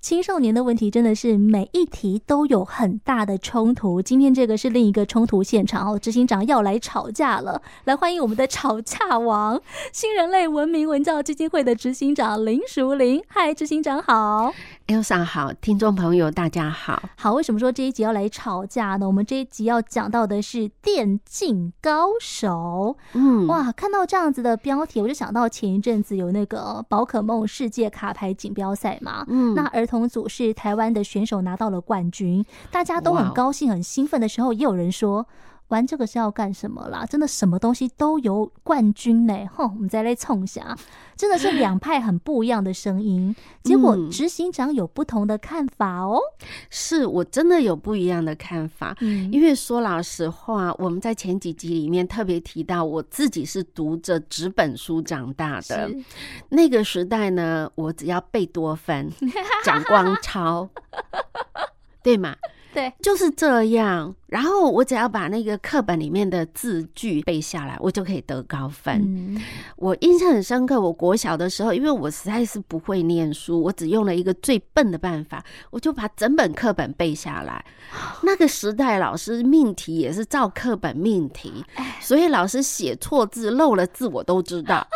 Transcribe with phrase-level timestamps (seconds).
[0.00, 4.00] 青少年的问题真的是每一题都有很大的冲突。
[4.00, 7.60] 今天这个是另一个冲突现场哦，执行长要来吵架了。
[7.82, 9.60] 来欢迎我们的吵架王，
[9.92, 13.20] 新人类文明文教基金会的执行长林淑玲。
[13.26, 14.54] 嗨，执行长好。
[14.86, 17.02] Elsa 好，听众朋友大家好。
[17.16, 19.06] 好，为什么说这一集要来吵架呢？
[19.06, 22.96] 我们这一集要讲到的是电竞高手。
[23.14, 29.26] 嗯，哇，看到这样子的标题，我就想到前一阵子有那个宝可梦世界卡牌锦标赛嘛。
[29.28, 35.26] 嗯，那儿童组是台湾的选手拿到了冠军，大家都很高兴、很兴奋的时候，也有人说。
[35.68, 37.04] 玩这个是要干什么啦？
[37.06, 39.34] 真的什么东西都有冠军呢？
[39.54, 40.76] 哼，我们再来冲下，
[41.14, 43.34] 真的是两派很不一样的声音。
[43.62, 46.18] 结果执行长有不同的看法哦。
[46.70, 48.96] 是我真的有不一样的看法。
[49.00, 55.90] 嗯，因为说老实话，我们在前几集里面特别提到，我自己是读着纸本书长大的。
[56.48, 59.10] 那个时代呢，我只要贝多芬、
[59.64, 60.68] 蒋光 超，
[62.02, 62.34] 对吗？
[62.78, 64.14] 对，就是这样。
[64.28, 69.02] 然后我只要把那个课本里面的字句背下来，我就可以得高分。
[69.04, 69.42] 嗯、
[69.76, 77.64] 我印象很深刻，我国小的时候，因为我实在是不会念书，我只用了一个最笨的办法，我就把整本课本背下来。
[78.22, 81.64] 那个时代老师命题也是照课本命题，
[82.00, 84.86] 所以老师写错字、漏了字，我都知道。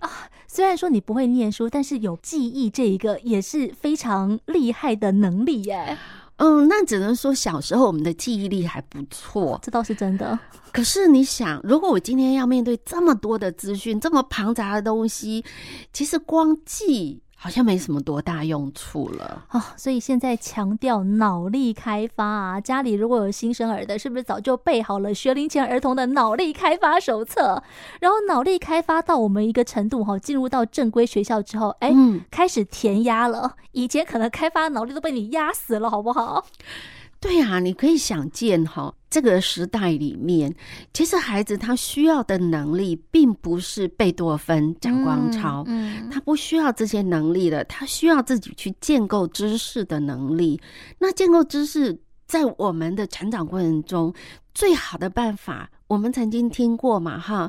[0.00, 0.10] 啊，
[0.46, 5.96] 虽然说你不会念书，但是有记忆这一个也是非常厉害的能力耶。
[6.36, 10.38] 嗯，那只能说小时候我们的记忆力还不错，这倒是真的。
[10.72, 15.44] 可是你想，如果我今天要面对这么多的资讯，这么庞杂的东西，
[15.92, 17.21] 其实光记。
[17.42, 27.60] 好像没什么多大用处了哦，所以现在强调脑力开发啊，家里如果有新生儿的，是不是早就备好了学龄前儿童的脑力开发手册？
[27.98, 31.92] 然后脑力开发到我们一个程度哈，进入到正规学校之后，哎，
[32.30, 33.56] 开始填压了。
[33.72, 36.46] 以前可能开发脑力都被你压死了，好不好？
[37.22, 40.52] 对呀，你可以想见哈，这个时代里面，
[40.92, 50.60] 其实孩子他需要的能力，并不是贝多芬、蒋光超，嗯，他不需要这些能力的，他需要自己去建构知识的能力。
[50.98, 51.96] 那建构知识，
[52.26, 54.12] 在我们的成长过程中，
[54.52, 57.48] 最好的办法，我们曾经听过嘛，哈，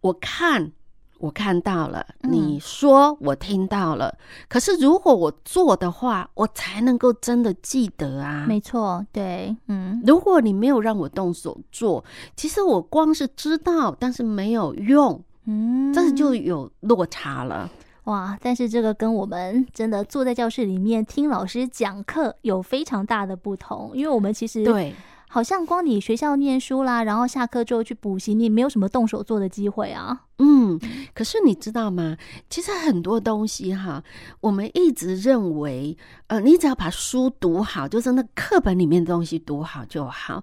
[0.00, 0.72] 我看。
[1.18, 8.44] 我看到了，你说我听到了，嗯、可是如果我做的话，我才能够真的记得啊。
[8.46, 12.04] 没错，对，嗯，如果你没有让我动手做，
[12.36, 17.70] 其实我光是知道，但是没有用，嗯，这就有落差了。
[18.04, 18.38] 哇！
[18.42, 24.94] 但是这个跟我们真的坐在教室里面听老师讲课有非常大的不同，因为我们其实对。
[25.26, 30.20] 好像光你学校念书啦，然后下课之后去补习，你没有什么动手做的机会啊。
[30.38, 30.80] 嗯，
[31.14, 32.16] 可是你知道吗？
[32.50, 34.02] 其实很多东西哈，
[34.40, 35.96] 我们一直认为，
[36.26, 40.42] 呃，你只要把书读好，就是那课本里面的东西读好就好。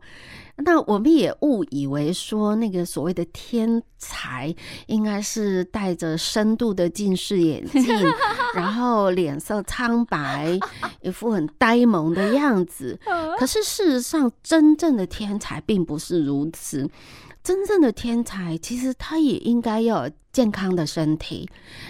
[0.64, 4.54] 那我们也误以为说，那个所谓的天才
[4.86, 7.84] 应该是戴着深度的近视眼镜，
[8.54, 10.58] 然后脸色苍白，
[11.02, 12.98] 一副很呆萌的样子。
[13.40, 16.88] 可是事实上，真正的天才并不是如此。
[17.44, 21.50] 真正的天才，其实他也应该要有健康的身体，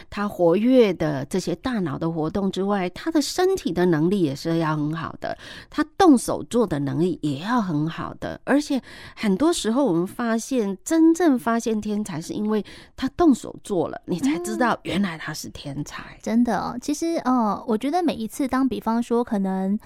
[0.10, 5.38] 他活跃的这些大脑的活动之外，他的身体的能力也是要很好的，
[5.70, 8.40] 他动手做的能力也要很好的。
[8.44, 8.82] 而且
[9.16, 12.66] 很多时候，我们发现真正发现天才，是因为
[12.96, 16.02] 他动手做了，你才知道原来他是天才。
[16.02, 19.78] 嗯，真的，其实呃，我觉得每一次，当比方说可能。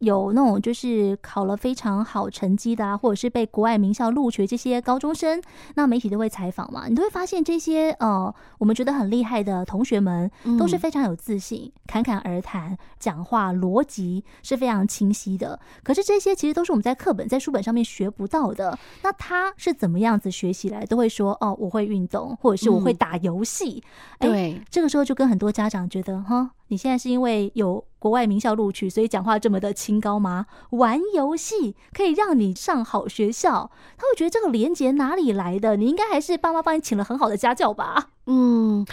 [0.00, 5.42] 有那种就是考了非常好成绩的啊，或者是被国外名校录取这些高中生，
[5.76, 15.58] 那媒体都会采访嘛，你都会发现这些呃，我们觉得很厉害的同学们都是非常有自信，侃侃而谈，讲话逻辑是非常清晰的。
[15.82, 18.78] 可是这些其实都是我们在课本、在书本上面学不到的。
[19.02, 20.84] 那他是怎么样子学习来？
[20.84, 23.82] 都会说哦，我会运动，或者是我会打游戏。
[24.18, 26.50] 嗯、对，这个时候就跟很多家长觉得哈。
[26.68, 30.46] 你现在是因为有国外名校录取，所以讲话这么的清高吗？
[30.70, 35.76] 玩游戏可以让你上好学校，他会觉得这个连结哪里来的？
[35.76, 38.10] 你应该还是爸妈帮你请了很好的家教吧？
[38.26, 38.86] 嗯。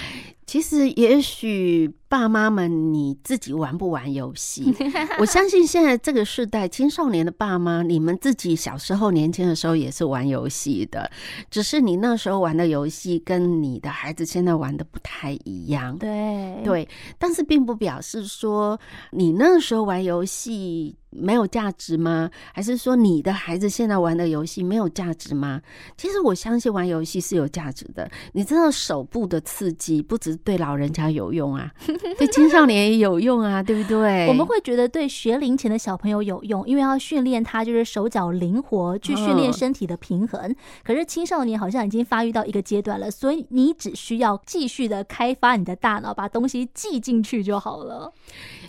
[0.47, 4.75] 其实，也许爸妈们你自己玩不玩游戏？
[5.17, 11.09] 我相信现在这个时代，青少年的爸妈，你们自己小时候年轻的时候也是玩游戏的，
[11.49, 15.97] 只是你那时候玩的游戏跟你的孩子现在玩的不太一样。
[15.97, 18.77] 对对，但是并不表示说
[19.11, 22.29] 你那时候玩游戏没有价值吗？
[22.53, 25.61] 还是说你的孩子现在玩的游戏没有价值吗？
[25.97, 28.09] 其实我相信玩游戏是有价值的。
[28.33, 31.71] 你知道手部的刺激不只对老人家有用啊，
[32.17, 34.27] 对青少年也有用啊，对不对？
[34.27, 40.41] 我们会觉得对学龄前的小朋友有用，因为要训练他就是手脚灵活，去训练身体的平衡。
[40.41, 40.55] 嗯。
[40.83, 48.13] 可是青少年好像已经发育到一个阶段了，所以你只需要继续的开发你的大脑，把东西记进去就好了。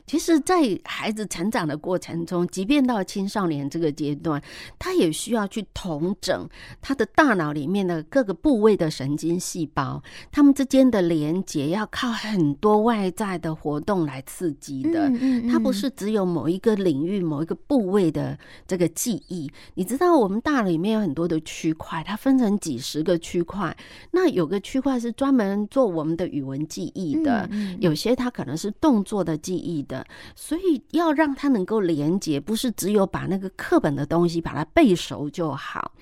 [0.07, 4.43] 其实，在孩子成长的过程中，即便到青少年这个阶段，
[4.79, 6.49] 他也需要去统整
[6.81, 15.11] 他的大脑里面的各个部位的神经细胞，他们之间的连接要靠很多外在的活动来刺激的。
[15.21, 15.49] 嗯。
[15.49, 19.51] 它不是只有某一个领域、某一个部位的这个记忆。
[19.75, 23.77] 你知道，我们大脑里面有很多的区块，它分成几十个区块。
[24.11, 27.49] 那有个区块是专门做我们的语文记忆的，
[27.81, 30.07] 有些它可能是动作的记忆的。
[30.35, 35.93] 所以要让它能够连也，不是只有把那个课本的东西把它背熟就好。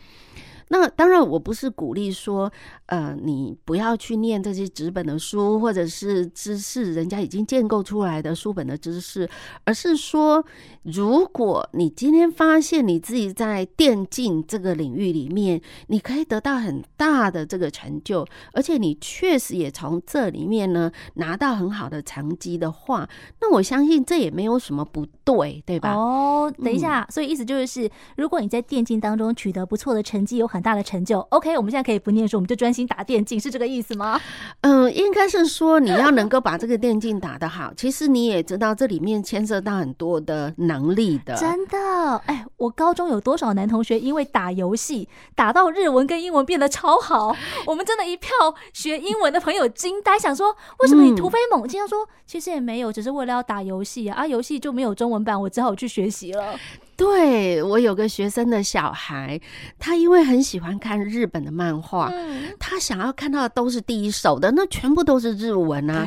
[0.72, 2.50] 那当然，我不是鼓励说，
[2.86, 9.28] 呃，你不要去念这些纸本的书，或者是知识人家已经建构出来的书本的知识，
[9.64, 10.44] 而是说，
[10.84, 23.08] 如果你今天发现你自己在电竞这个领域里面，你可以得到很大的这个成就，而且你确实也从这里面呢拿到很好的成绩的话，
[23.40, 25.96] 那我相信这也没有什么不对，对吧？
[25.96, 34.20] 哦，等一下，所以意思就是，如果你在电竞当中取得不错的成绩，有很大的成就，OK，我们现在可以不念书，我们就专心打电竞，是这个意思吗？
[34.62, 37.72] 嗯，应该是说你要能够把这个电竞打得好。
[37.76, 41.34] 其实你也知道，这里面牵涉到很多的能力的。
[41.36, 47.34] 真的，哎，我高中有多少男同学因为打游戏打到日文跟英文变得超好？
[47.66, 48.30] 我们真的一票
[48.72, 51.80] 学英文的朋友惊呆，想说为什么你突飞猛进？
[51.80, 56.54] 他说其实也没有，只是为了要打游戏啊，啊，游戏就没有中文版，我只好去学习了。
[57.00, 59.40] 对，我有个学生的小孩，
[59.78, 66.06] 他因为很喜欢看日本的漫画，嗯，他想要看到的都是第一手的，那全部都是日文啊！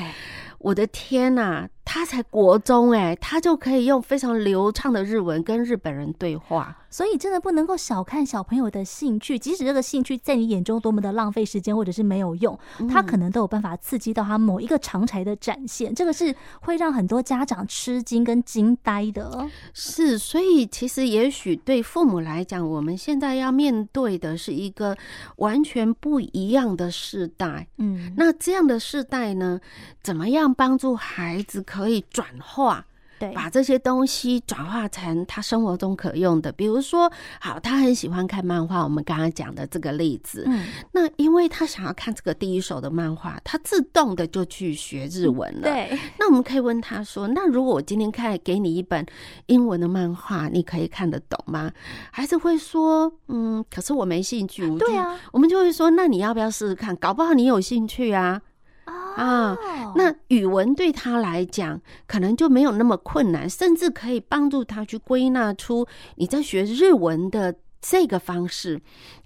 [0.60, 1.68] 我的天哪！
[1.86, 12.58] 他才国中哎，他就可以用非常流畅的日文跟日本人对话，所以真的不能够小看小朋友的兴趣，即使这个兴趣在你眼中多么的浪费时间或者是没有用，
[12.90, 19.48] 他可能都有办法刺激到他某一个长才的展现，这个是会让很多家长吃惊跟惊呆的。
[19.74, 24.96] 是，所以其实也许对父母来讲，我们现在要面对的是一个
[25.36, 27.68] 完全不一样的世代。
[27.78, 29.60] 嗯，那这样的世代呢，
[30.02, 31.62] 怎么样帮助孩子？
[31.74, 32.86] 可以转化。
[33.34, 37.10] 把这些东西转化成他生活中可用的，比如说，
[37.40, 45.62] 好，他很喜欢看漫画，我们刚刚讲的这个例子，嗯，那因为他想要看这个第一手的漫画，他自动的就去学日文了。
[45.62, 49.06] 对，那我们可以问他说，那如果我今天看给你一本
[49.46, 51.72] 英文的漫画，你可以看得懂吗？
[52.12, 54.70] 孩子会说，嗯，可是我没兴趣。
[54.78, 56.94] 对啊，我们就会说，那你要不要试试看？
[56.98, 58.42] 搞不好你有兴趣啊。
[58.86, 59.58] 啊，
[59.96, 68.82] 那语文对他来讲可能就没有那么困难，甚至可以帮助他去归纳出你在学日文的这个方式，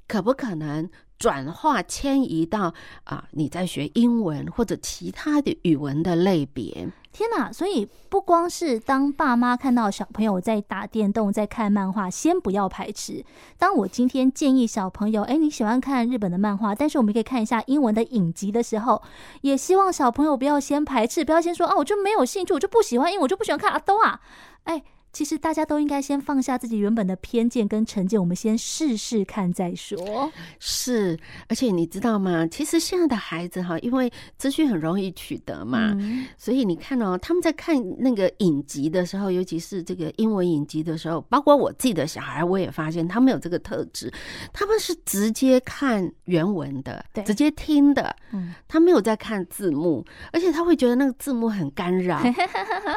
[0.08, 0.90] 可不可能？
[1.18, 2.74] 转化迁移到
[3.04, 6.90] 啊，你在学英文或者其他的语文的类别。
[7.12, 7.52] 天哪！
[7.52, 13.26] 所以不光是当爸妈看到小朋友在打电动、在看漫画，先不要排斥。
[13.58, 19.02] 当我今天建议小朋友，哎，你喜欢看日本的漫画，但是我们可以看一下英文的影集的时候，
[19.42, 24.22] 也希望小朋友不要先排斥，不要先说啊，我就没有兴趣，我就不喜欢英文，我就不喜欢看阿兜啊，
[24.66, 24.84] 哎。
[25.14, 30.32] 其实大家都应该先放下自己原本的偏见跟成见，我们先试试看再说。
[30.60, 32.46] 是，而且你知道吗？
[32.46, 44.14] 其实现在的孩子哈，因为资讯很容易取得嘛，嗯、所以你看哦，他们在看那个影集的时候，尤其是这个英文影集的时候，包括我自己的小孩，我也发现他们有这个特质，
[44.54, 52.36] 他们是直接看原文的，对，直接听的，嗯，他没有在看字幕，而且他会觉得那个字幕很干扰， 但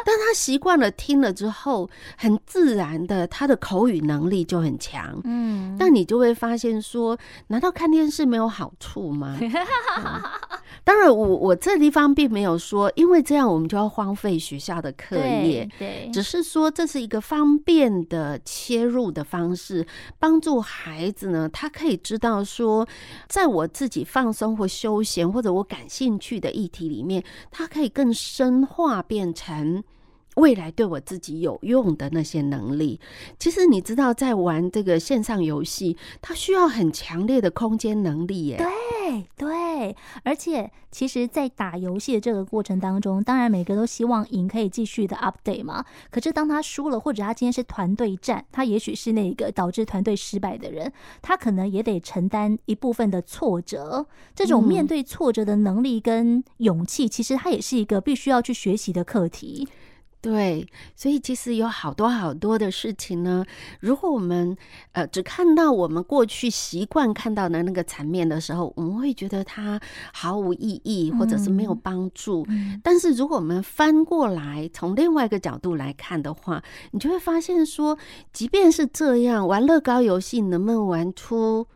[0.05, 1.89] 他习惯了听了之后。
[2.17, 5.21] 很自然的，他的口语能力就很强。
[5.25, 9.39] 嗯，但你就会发现说，难道看电视没有好处吗？
[9.41, 10.23] 嗯、
[10.85, 15.69] 当然我，我我这地方并没有说，因为这样我们就要荒废学校的课业。
[15.79, 19.87] 对，对，只是说这是一个方便的切入的方式，
[20.19, 22.87] 帮助孩子呢，他可以知道说，
[23.29, 29.83] 在我自己放松或休闲或者我感兴趣的议题里面，他可以更深化变成。
[30.37, 33.01] 未来对我自己有用的那些能力，
[33.39, 38.57] 其实你知道，在玩这个线上游戏，它需要很强烈的空间能力耶。
[38.57, 45.85] 对对，而且其实，在打游戏的这个过程当中，当然每个都希望赢，可以继续的 update 嘛。
[46.11, 54.07] 可是当他输了，或者他今天是团队战，他也许是那个导致团队失败的人，他可能也得承担一部分的挫折。
[54.35, 59.69] 这种面对挫折的能力跟勇气，其实他也是一个必须要去学习的课题。
[60.23, 63.43] 对，所以其实有好多好多的事情呢。
[63.81, 64.55] 如果我们
[64.93, 69.81] 呃只看到我们过去习惯看到的那个层面的时候，我们会觉得它
[70.13, 72.45] 毫无意义，或者是没有帮助。
[72.51, 72.79] 嗯。
[72.85, 77.97] 但是如果我们翻过来，从另外一个角度来看的话，你就会发现说，
[78.31, 81.67] 即便是这样，玩乐高游戏能不能玩出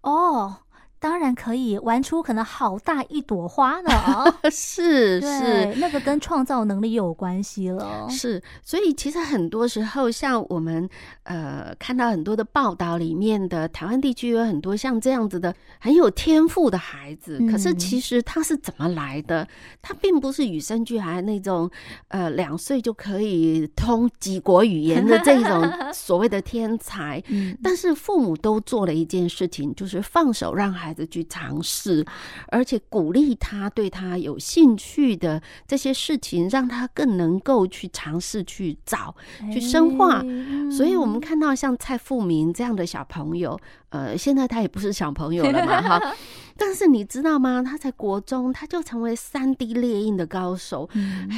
[0.00, 0.56] 哦？
[1.02, 3.90] 当然可以玩出可能好大一朵花呢，
[4.52, 8.06] 是是，那个跟创造能力有关系了。
[8.08, 10.88] 是，所以其实很多时候，像我们
[11.24, 19.48] 呃看到很多的报道里面的台湾地区有很多像这样子的很有天赋的孩子，可是其实他是怎么来的？
[19.82, 21.68] 他并不是与生俱来那种
[22.08, 27.20] 呃两岁就可以通几国语言的这种所谓的天才，
[27.60, 30.91] 但是父母都做了一件事情，就是放手让孩子。
[30.92, 32.04] 孩子去尝试，
[32.48, 39.14] 而且鼓励他对他有兴趣的这些事情，让他更能够去尝试、去找、
[39.50, 40.22] 去深化。
[40.70, 43.58] 所以，我们看到像蔡富明这样的小朋友，
[43.88, 46.14] 呃，现在他也不是小朋友了嘛， 哈。
[46.58, 47.62] 但是你知道吗？
[47.62, 50.86] 他在国中他就成为三 D 列印的高手，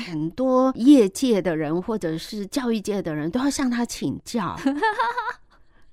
[0.04, 4.56] 很多业界的人或者是教育界的人都要向他请教。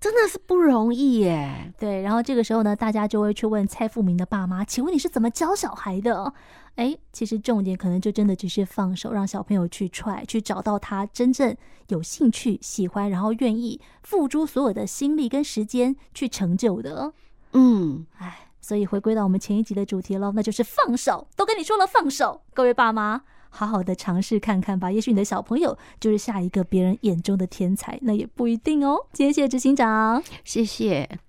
[0.01, 2.01] 真的是不容易耶，对。
[2.01, 6.33] 然后这个时候呢，大家就会去问蔡富明的爸妈：“请问你是怎么教小孩的？”
[6.75, 11.55] 哎，其实重点可能就真的只是放手，让小朋友去 try，去找到他真正
[11.89, 17.13] 有兴趣、喜欢，然后愿意付出所有的心力跟时间去成就的。
[17.53, 21.27] 嗯，哎，所以回归到我们前一集的主题喽，那就是放手。
[21.35, 23.21] 都跟你说了放手，各位爸妈。
[23.51, 29.05] 好好的尝试看看吧，也许你的小朋友就是下一个别人眼中的天才，那也不一定哦。
[29.13, 31.21] 谢谢执行长，谢谢。